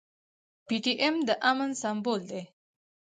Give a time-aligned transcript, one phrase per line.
[0.65, 2.41] پي ټي ايم د امن سمبول دی.